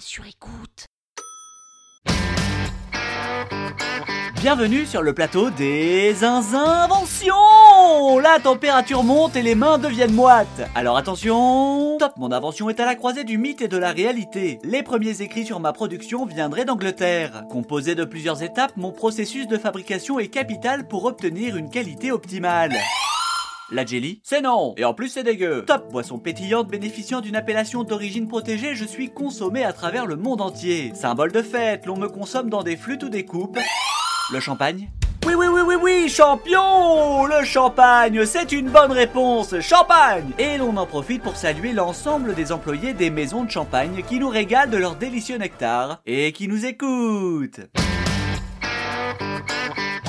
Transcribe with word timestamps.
sur 0.00 0.24
écoute. 0.26 0.86
Bienvenue 4.40 4.86
sur 4.86 5.02
le 5.02 5.12
plateau 5.12 5.50
des 5.50 6.24
inventions 6.24 7.34
La 8.18 8.38
température 8.40 9.02
monte 9.02 9.36
et 9.36 9.42
les 9.42 9.54
mains 9.54 9.78
deviennent 9.78 10.14
moites. 10.14 10.62
Alors 10.74 10.96
attention 10.96 11.96
Top 11.98 12.12
Mon 12.16 12.32
invention 12.32 12.68
est 12.68 12.80
à 12.80 12.86
la 12.86 12.96
croisée 12.96 13.24
du 13.24 13.38
mythe 13.38 13.62
et 13.62 13.68
de 13.68 13.76
la 13.76 13.92
réalité. 13.92 14.58
Les 14.64 14.82
premiers 14.82 15.22
écrits 15.22 15.46
sur 15.46 15.60
ma 15.60 15.72
production 15.72 16.26
viendraient 16.26 16.64
d'Angleterre. 16.64 17.44
Composé 17.48 17.94
de 17.94 18.04
plusieurs 18.04 18.42
étapes, 18.42 18.72
mon 18.76 18.92
processus 18.92 19.46
de 19.46 19.58
fabrication 19.58 20.18
est 20.18 20.28
capital 20.28 20.86
pour 20.86 21.04
obtenir 21.04 21.56
une 21.56 21.70
qualité 21.70 22.10
optimale. 22.12 22.72
La 23.70 23.84
jelly 23.84 24.22
C'est 24.24 24.40
non 24.40 24.72
Et 24.78 24.84
en 24.86 24.94
plus 24.94 25.08
c'est 25.08 25.24
dégueu 25.24 25.64
Top 25.66 25.90
Boisson 25.90 26.18
pétillante 26.18 26.68
bénéficiant 26.68 27.20
d'une 27.20 27.36
appellation 27.36 27.84
d'origine 27.84 28.26
protégée, 28.26 28.74
je 28.74 28.86
suis 28.86 29.10
consommé 29.10 29.62
à 29.62 29.74
travers 29.74 30.06
le 30.06 30.16
monde 30.16 30.40
entier. 30.40 30.92
Symbole 30.94 31.32
de 31.32 31.42
fête, 31.42 31.84
l'on 31.84 31.98
me 31.98 32.08
consomme 32.08 32.48
dans 32.48 32.62
des 32.62 32.78
flûtes 32.78 33.02
ou 33.02 33.10
des 33.10 33.26
coupes. 33.26 33.58
Le 34.32 34.40
champagne? 34.40 34.90
Oui, 35.26 35.34
oui, 35.36 35.46
oui, 35.48 35.60
oui, 35.66 35.74
oui, 35.82 36.08
champion 36.08 37.26
Le 37.26 37.44
champagne, 37.44 38.24
c'est 38.24 38.52
une 38.52 38.70
bonne 38.70 38.92
réponse, 38.92 39.60
champagne 39.60 40.30
Et 40.38 40.56
l'on 40.56 40.74
en 40.78 40.86
profite 40.86 41.22
pour 41.22 41.36
saluer 41.36 41.72
l'ensemble 41.72 42.34
des 42.34 42.52
employés 42.52 42.94
des 42.94 43.10
maisons 43.10 43.44
de 43.44 43.50
champagne 43.50 44.02
qui 44.08 44.18
nous 44.18 44.30
régalent 44.30 44.70
de 44.70 44.78
leur 44.78 44.96
délicieux 44.96 45.36
nectar 45.36 46.00
et 46.06 46.32
qui 46.32 46.48
nous 46.48 46.64
écoutent. 46.64 47.60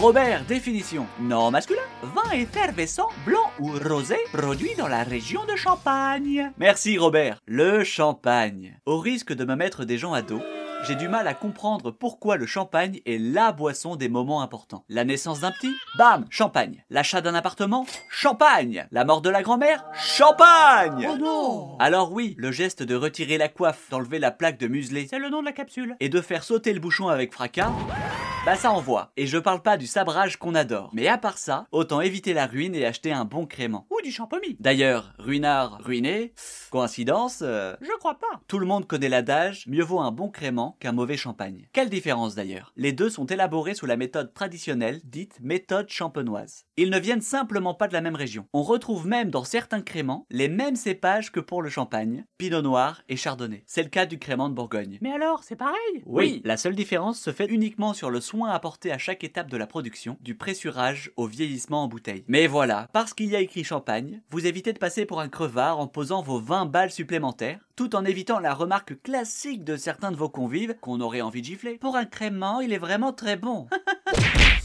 Robert, 0.00 0.44
définition. 0.44 1.06
Non 1.20 1.50
masculin. 1.50 1.82
Vin 2.02 2.30
effervescent, 2.30 3.08
blanc 3.26 3.50
ou 3.58 3.72
rosé, 3.72 4.14
produit 4.32 4.76
dans 4.78 4.86
la 4.86 5.02
région 5.02 5.44
de 5.44 5.56
Champagne. 5.56 6.52
Merci 6.56 6.98
Robert. 6.98 7.38
Le 7.46 7.82
champagne. 7.82 8.78
Au 8.86 9.00
risque 9.00 9.32
de 9.32 9.44
me 9.44 9.56
mettre 9.56 9.84
des 9.84 9.98
gens 9.98 10.12
à 10.12 10.22
dos, 10.22 10.40
j'ai 10.84 10.94
du 10.94 11.08
mal 11.08 11.26
à 11.26 11.34
comprendre 11.34 11.90
pourquoi 11.90 12.36
le 12.36 12.46
champagne 12.46 13.00
est 13.06 13.18
la 13.18 13.50
boisson 13.50 13.96
des 13.96 14.08
moments 14.08 14.40
importants. 14.40 14.84
La 14.88 15.04
naissance 15.04 15.40
d'un 15.40 15.50
petit 15.50 15.74
Bam 15.98 16.26
Champagne. 16.30 16.84
L'achat 16.90 17.20
d'un 17.20 17.34
appartement 17.34 17.84
Champagne. 18.08 18.86
La 18.92 19.04
mort 19.04 19.20
de 19.20 19.30
la 19.30 19.42
grand-mère 19.42 19.84
Champagne 19.94 21.08
Oh 21.10 21.16
non 21.18 21.76
Alors 21.80 22.12
oui, 22.12 22.36
le 22.38 22.52
geste 22.52 22.84
de 22.84 22.94
retirer 22.94 23.36
la 23.36 23.48
coiffe, 23.48 23.90
d'enlever 23.90 24.20
la 24.20 24.30
plaque 24.30 24.60
de 24.60 24.68
muselé, 24.68 25.08
c'est 25.10 25.18
le 25.18 25.28
nom 25.28 25.40
de 25.40 25.46
la 25.46 25.52
capsule, 25.52 25.96
et 25.98 26.08
de 26.08 26.20
faire 26.20 26.44
sauter 26.44 26.72
le 26.72 26.78
bouchon 26.78 27.08
avec 27.08 27.32
fracas, 27.34 27.72
bah 28.44 28.56
ça 28.56 28.70
envoie. 28.70 29.12
Et 29.16 29.26
je 29.26 29.36
parle 29.36 29.62
pas 29.62 29.76
du 29.76 29.86
sabrage 29.86 30.38
qu'on 30.38 30.54
adore. 30.54 30.90
Mais 30.94 31.06
à 31.06 31.18
part 31.18 31.38
ça, 31.38 31.66
autant 31.72 32.00
éviter 32.00 32.32
la 32.32 32.46
ruine 32.46 32.74
et 32.74 32.86
acheter 32.86 33.12
un 33.12 33.24
bon 33.24 33.46
crément. 33.46 33.86
Ou 33.90 34.00
du 34.02 34.10
champomis. 34.10 34.56
D'ailleurs, 34.58 35.12
ruinard, 35.18 35.80
ruiné, 35.82 36.32
coïncidence 36.70 37.40
euh, 37.42 37.76
Je 37.80 37.96
crois 37.98 38.18
pas. 38.18 38.40
Tout 38.46 38.58
le 38.58 38.66
monde 38.66 38.86
connaît 38.86 39.08
l'adage, 39.08 39.66
mieux 39.66 39.82
vaut 39.82 40.00
un 40.00 40.12
bon 40.12 40.30
crément 40.30 40.76
qu'un 40.80 40.92
mauvais 40.92 41.16
champagne. 41.16 41.68
Quelle 41.72 41.90
différence 41.90 42.34
d'ailleurs? 42.34 42.72
Les 42.76 42.92
deux 42.92 43.10
sont 43.10 43.26
élaborés 43.26 43.74
sous 43.74 43.86
la 43.86 43.96
méthode 43.96 44.32
traditionnelle, 44.32 45.00
dite 45.04 45.38
méthode 45.42 45.90
champenoise. 45.90 46.64
Ils 46.76 46.90
ne 46.90 46.98
viennent 46.98 47.20
simplement 47.20 47.74
pas 47.74 47.88
de 47.88 47.92
la 47.92 48.00
même 48.00 48.16
région. 48.16 48.46
On 48.52 48.62
retrouve 48.62 49.06
même 49.06 49.30
dans 49.30 49.44
certains 49.44 49.82
créments 49.82 50.26
les 50.30 50.48
mêmes 50.48 50.76
cépages 50.76 51.32
que 51.32 51.40
pour 51.40 51.60
le 51.60 51.68
champagne, 51.68 52.24
pinot 52.38 52.62
noir 52.62 53.02
et 53.08 53.16
chardonnay. 53.16 53.64
C'est 53.66 53.82
le 53.82 53.88
cas 53.88 54.06
du 54.06 54.18
crément 54.18 54.48
de 54.48 54.54
Bourgogne. 54.54 54.98
Mais 55.02 55.12
alors, 55.12 55.44
c'est 55.44 55.56
pareil? 55.56 56.02
Oui, 56.06 56.40
la 56.44 56.56
seule 56.56 56.76
différence 56.76 57.20
se 57.20 57.32
fait 57.32 57.46
uniquement 57.46 57.94
sur 57.94 58.10
le 58.10 58.20
soin 58.28 58.50
apporté 58.50 58.92
à 58.92 58.98
chaque 58.98 59.24
étape 59.24 59.48
de 59.48 59.56
la 59.56 59.66
production, 59.66 60.18
du 60.20 60.34
pressurage 60.34 61.10
au 61.16 61.26
vieillissement 61.26 61.84
en 61.84 61.88
bouteille. 61.88 62.24
Mais 62.28 62.46
voilà, 62.46 62.88
parce 62.92 63.14
qu'il 63.14 63.30
y 63.30 63.36
a 63.36 63.40
écrit 63.40 63.64
champagne, 63.64 64.20
vous 64.28 64.46
évitez 64.46 64.74
de 64.74 64.78
passer 64.78 65.06
pour 65.06 65.20
un 65.20 65.30
crevard 65.30 65.78
en 65.78 65.86
posant 65.86 66.20
vos 66.20 66.38
20 66.38 66.66
balles 66.66 66.90
supplémentaires, 66.90 67.60
tout 67.74 67.96
en 67.96 68.04
évitant 68.04 68.38
la 68.38 68.52
remarque 68.52 69.00
classique 69.02 69.64
de 69.64 69.76
certains 69.76 70.10
de 70.10 70.16
vos 70.16 70.28
convives 70.28 70.74
qu'on 70.82 71.00
aurait 71.00 71.22
envie 71.22 71.40
de 71.40 71.46
gifler. 71.46 71.78
Pour 71.78 71.96
un 71.96 72.04
crément, 72.04 72.60
il 72.60 72.74
est 72.74 72.78
vraiment 72.78 73.14
très 73.14 73.36
bon. 73.36 73.66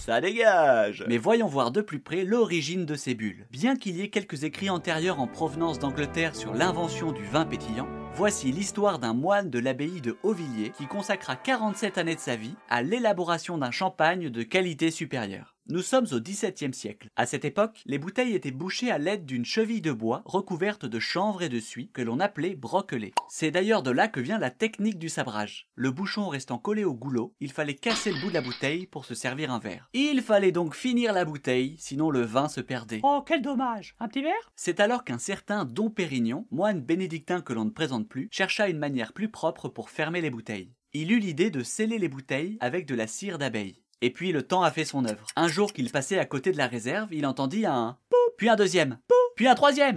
Ça 0.06 0.20
dégage 0.20 1.06
Mais 1.08 1.18
voyons 1.18 1.48
voir 1.48 1.72
de 1.72 1.80
plus 1.80 2.02
près 2.02 2.26
l'origine 2.26 2.86
de 2.86 2.96
ces 2.96 3.16
bulles. 3.16 3.48
Bien 3.52 3.78
qu'il 3.78 3.96
y 3.96 4.02
ait 4.02 4.10
quelques 4.10 4.44
écrits 4.44 4.70
antérieurs 4.70 5.22
en 5.22 5.28
provenance 5.28 5.80
d'Angleterre 5.80 6.36
sur 6.36 6.54
l'invention 6.54 7.14
du 7.14 7.24
vin 7.24 7.46
pétillant, 7.46 7.88
voici 8.14 8.52
l'histoire 8.52 9.00
d'un 9.00 9.14
moine 9.14 9.50
de 9.50 9.60
l'abbaye 9.60 10.02
de 10.02 10.18
Auvilliers 10.24 10.74
qui 10.78 10.88
consacra 10.88 11.38
47 11.38 11.98
années 11.98 12.16
de 12.16 12.20
sa 12.20 12.36
vie 12.36 12.56
à 12.70 12.84
l'élaboration 12.84 13.58
d'un 13.58 13.72
champagne 13.72 14.30
de 14.30 14.44
qualité 14.44 14.92
supérieure. 14.92 15.53
Nous 15.70 15.82
sommes 15.82 16.08
au 16.12 16.20
XVIIe 16.20 16.74
siècle. 16.74 17.08
À 17.16 17.26
cette 17.26 17.46
époque, 17.46 17.82
les 17.86 17.98
bouteilles 17.98 18.36
étaient 18.36 18.52
bouchées 18.52 18.92
à 18.92 18.98
l'aide 18.98 19.26
d'une 19.26 19.46
cheville 19.46 19.80
de 19.80 19.94
bois 19.94 20.22
recouverte 20.26 20.86
de 20.86 21.00
chanvre 21.00 21.42
et 21.42 21.48
de 21.48 21.62
suie 21.62 21.90
que 21.94 22.02
l'on 22.02 22.20
appelait 22.20 22.56
broquelée. 22.56 23.14
C'est 23.30 23.50
d'ailleurs 23.50 23.82
de 23.82 23.90
là 23.90 24.10
que 24.10 24.20
vient 24.20 24.40
la 24.40 24.50
technique 24.50 25.00
du 25.00 25.08
sabrage. 25.08 25.70
Le 25.76 25.92
bouchon 25.92 26.28
restant 26.28 26.58
collé 26.58 26.84
au 26.84 26.94
goulot, 26.94 27.34
il 27.40 27.54
fallait 27.54 27.76
casser 27.76 28.12
le 28.12 28.20
bout 28.20 28.28
de 28.28 28.34
la 28.34 28.42
bouteille 28.42 28.88
pour 28.88 29.06
se 29.06 29.16
servir 29.16 29.54
un 29.54 29.60
verre. 29.60 29.90
Il 29.94 30.22
fallait 30.22 30.52
donc 30.52 30.76
finir 30.76 31.14
la 31.14 31.24
bouteille, 31.24 31.78
sinon 31.80 32.10
le 32.10 32.24
vin 32.24 32.50
se 32.50 32.60
perdait. 32.60 33.00
Oh, 33.02 33.24
quel 33.26 33.42
dommage 33.42 33.96
Un 34.02 34.10
petit 34.10 34.22
verre? 34.22 34.52
C'est 34.58 34.82
alors 34.82 35.06
qu'un 35.06 35.18
certain 35.18 35.64
Dom 35.64 35.94
Pérignon, 35.94 36.46
moine 36.52 36.82
bénédictin 36.82 37.40
que 37.40 37.54
l'on 37.54 37.64
ne 37.64 37.70
présente 37.70 38.10
plus, 38.10 38.28
chercha 38.32 38.68
une 38.68 38.80
manière 38.80 39.14
plus 39.14 39.30
propre 39.30 39.70
pour 39.70 39.90
fermer 39.90 40.20
les 40.20 40.30
bouteilles. 40.30 40.74
Il 40.96 41.12
eut 41.12 41.20
l'idée 41.20 41.50
de 41.50 41.64
sceller 41.64 41.98
les 41.98 42.10
bouteilles 42.10 42.58
avec 42.60 42.86
de 42.86 42.94
la 42.96 43.08
cire 43.08 43.40
d'abeille. 43.40 43.83
Et 44.04 44.10
puis 44.10 44.34
le 44.34 44.44
temps 44.44 44.64
a 44.64 44.72
fait 44.72 44.84
son 44.84 45.06
œuvre. 45.06 45.26
Un 45.38 45.48
jour 45.48 45.72
qu'il 45.72 45.90
passait 45.90 46.20
à 46.20 46.26
côté 46.26 46.52
de 46.52 46.58
la 46.58 46.68
réserve, 46.68 47.08
il 47.14 47.26
entendit 47.26 47.66
un 47.66 47.96
pou, 48.10 48.18
puis 48.38 48.50
un 48.50 48.58
deuxième, 48.58 48.98
pou, 49.08 49.16
puis 49.38 49.48
un 49.48 49.56
troisième. 49.56 49.96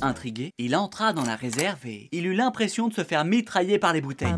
Intrigué, 0.00 0.54
il 0.56 0.74
entra 0.74 1.12
dans 1.12 1.24
la 1.24 1.36
réserve 1.36 1.84
et 1.86 2.08
il 2.12 2.26
eut 2.26 2.32
l'impression 2.32 2.88
de 2.88 2.94
se 2.94 3.04
faire 3.04 3.26
mitrailler 3.26 3.78
par 3.78 3.92
les 3.92 4.00
bouteilles. 4.00 4.32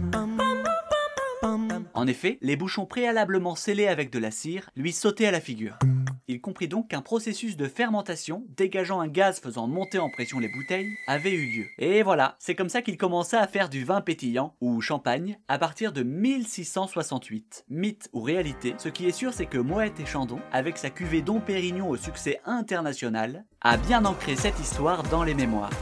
En 1.95 2.09
effet, 2.09 2.39
les 2.43 2.57
bouchons 2.57 2.87
préalablement 2.87 3.55
scellés 3.55 3.87
avec 3.87 4.11
de 4.11 4.19
la 4.19 4.33
cire 4.33 4.69
lui 4.75 4.91
sautaient 4.91 5.29
à 5.29 5.31
la 5.31 5.41
figure. 5.41 5.79
Il 6.33 6.41
comprit 6.41 6.69
donc 6.69 6.87
qu'un 6.87 7.03
processus 7.03 7.57
de 7.57 7.67
fermentation, 7.67 8.45
dégageant 8.57 9.01
un 9.01 9.09
gaz 9.09 9.41
faisant 9.41 9.67
monter 9.67 9.99
en 9.99 10.11
pression 10.11 10.39
les 10.39 10.49
bouteilles, 10.49 10.97
avait 11.09 11.33
eu 11.33 11.47
lieu. 11.47 11.67
Et 11.81 12.05
voilà, 12.05 12.37
c'est 12.39 12.55
comme 12.55 12.69
ça 12.69 12.83
qu'il 12.83 12.97
commença 12.97 13.41
à 13.41 13.49
faire 13.49 13.69
du 13.69 13.83
vin 13.83 14.01
pétillant, 14.01 14.55
ou 14.61 14.81
champagne, 14.81 15.41
à 15.49 15.59
partir 15.59 15.93
de 15.93 16.05
1668. 16.05 17.65
Mythe 17.69 18.09
ou 18.13 18.21
réalité, 18.21 18.77
ce 18.79 18.89
qui 18.89 19.07
est 19.07 19.11
sûr 19.11 19.33
c'est 19.33 19.47
que 19.47 19.59
Moët 19.59 19.99
et 19.99 20.07
Chandon, 20.07 20.39
avec 20.53 20.79
sa 20.79 20.91
cuvée 20.91 21.21
Dom 21.21 21.41
Pérignon 21.41 21.89
au 21.89 21.97
succès 21.97 22.41
international, 22.45 23.45
a 23.61 23.77
bien 23.77 24.05
ancré 24.05 24.37
cette 24.37 24.61
histoire 24.61 25.03
dans 25.03 25.25
les 25.25 25.35
mémoires. 25.35 25.73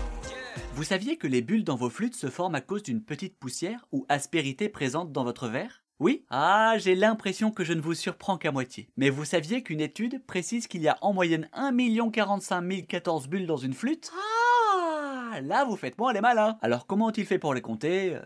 Vous 0.72 0.84
saviez 0.84 1.18
que 1.18 1.26
les 1.26 1.42
bulles 1.42 1.64
dans 1.64 1.76
vos 1.76 1.90
flûtes 1.90 2.16
se 2.16 2.30
forment 2.30 2.54
à 2.54 2.62
cause 2.62 2.82
d'une 2.82 3.04
petite 3.04 3.38
poussière 3.38 3.86
ou 3.92 4.06
aspérité 4.08 4.70
présente 4.70 5.12
dans 5.12 5.24
votre 5.24 5.48
verre? 5.48 5.82
Oui 6.00 6.24
Ah, 6.30 6.74
j'ai 6.78 6.94
l'impression 6.94 7.50
que 7.50 7.64
je 7.64 7.72
ne 7.72 7.80
vous 7.80 7.94
surprends 7.94 8.38
qu'à 8.38 8.52
moitié. 8.52 8.88
Mais 8.96 9.10
vous 9.10 9.24
saviez 9.24 9.62
qu'une 9.62 9.80
étude 9.80 10.24
précise 10.26 10.66
qu'il 10.68 10.82
y 10.82 10.88
a 10.88 10.96
en 11.00 11.12
moyenne 11.12 11.48
1 11.52 12.10
45 12.10 12.86
014 12.86 13.28
bulles 13.28 13.46
dans 13.46 13.56
une 13.56 13.74
flûte? 13.74 14.12
Ah 14.14 15.40
Là, 15.40 15.64
vous 15.64 15.76
faites 15.76 15.98
moins 15.98 16.12
les 16.12 16.20
malins. 16.20 16.56
Alors 16.62 16.86
comment 16.86 17.06
ont-ils 17.06 17.26
fait 17.26 17.38
pour 17.38 17.52
les 17.54 17.60
compter? 17.60 18.16
Euh 18.16 18.22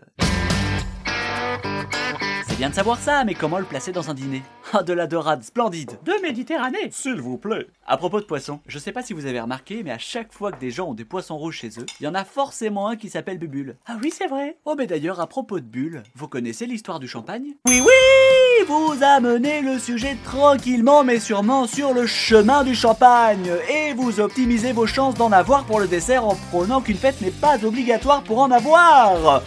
C'est 2.47 2.57
bien 2.57 2.69
de 2.69 2.75
savoir 2.75 2.97
ça, 2.99 3.23
mais 3.23 3.33
comment 3.33 3.57
le 3.59 3.65
placer 3.65 3.91
dans 3.91 4.09
un 4.09 4.13
dîner? 4.13 4.43
Ah, 4.75 4.81
de 4.81 4.93
la 4.93 5.05
dorade 5.05 5.43
splendide. 5.43 5.99
De 6.03 6.19
Méditerranée. 6.23 6.89
S'il 6.89 7.21
vous 7.21 7.37
plaît. 7.37 7.67
À 7.85 7.95
propos 7.95 8.19
de 8.19 8.25
poissons, 8.25 8.59
je 8.65 8.79
sais 8.79 8.91
pas 8.91 9.03
si 9.03 9.13
vous 9.13 9.27
avez 9.27 9.39
remarqué, 9.39 9.83
mais 9.83 9.91
à 9.91 9.99
chaque 9.99 10.33
fois 10.33 10.51
que 10.51 10.59
des 10.59 10.71
gens 10.71 10.89
ont 10.89 10.93
des 10.95 11.05
poissons 11.05 11.37
rouges 11.37 11.59
chez 11.59 11.67
eux, 11.79 11.85
il 11.99 12.05
y 12.05 12.07
en 12.07 12.15
a 12.15 12.23
forcément 12.23 12.87
un 12.87 12.95
qui 12.95 13.11
s'appelle 13.11 13.37
Bubule. 13.37 13.75
Ah 13.85 13.97
oui, 14.01 14.11
c'est 14.11 14.25
vrai. 14.25 14.57
Oh, 14.65 14.73
mais 14.75 14.87
d'ailleurs, 14.87 15.19
à 15.19 15.27
propos 15.27 15.59
de 15.59 15.65
bulles, 15.65 16.01
vous 16.15 16.27
connaissez 16.27 16.65
l'histoire 16.65 16.99
du 16.99 17.07
champagne? 17.07 17.53
Oui, 17.67 17.81
oui 17.81 18.65
Vous 18.67 19.03
amenez 19.03 19.61
le 19.61 19.77
sujet 19.77 20.17
tranquillement 20.23 21.03
mais 21.03 21.19
sûrement 21.19 21.67
sur 21.67 21.93
le 21.93 22.07
chemin 22.07 22.63
du 22.63 22.73
champagne. 22.73 23.51
Et 23.69 23.93
vous 23.93 24.19
optimisez 24.19 24.73
vos 24.73 24.87
chances 24.87 25.13
d'en 25.13 25.31
avoir 25.31 25.65
pour 25.65 25.81
le 25.81 25.87
dessert 25.87 26.25
en 26.25 26.35
prônant 26.49 26.81
qu'une 26.81 26.97
fête 26.97 27.21
n'est 27.21 27.29
pas 27.29 27.63
obligatoire 27.63 28.23
pour 28.23 28.39
en 28.39 28.49
avoir 28.49 29.43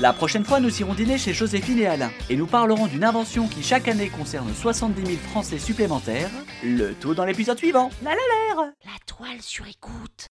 la 0.00 0.12
prochaine 0.12 0.44
fois, 0.44 0.60
nous 0.60 0.80
irons 0.80 0.94
dîner 0.94 1.18
chez 1.18 1.32
Joséphine 1.32 1.78
et 1.78 1.86
Alain 1.86 2.10
et 2.28 2.36
nous 2.36 2.46
parlerons 2.46 2.86
d'une 2.86 3.04
invention 3.04 3.46
qui 3.46 3.62
chaque 3.62 3.88
année 3.88 4.08
concerne 4.08 4.52
70 4.52 5.06
000 5.06 5.18
Français 5.30 5.58
supplémentaires. 5.58 6.30
Le 6.64 6.94
tout 6.94 7.14
dans 7.14 7.24
l'épisode 7.24 7.58
suivant. 7.58 7.90
La 8.02 8.10
la 8.10 8.16
l'air 8.16 8.72
La 8.84 8.98
toile 9.06 9.40
sur 9.40 9.66
écoute. 9.66 10.26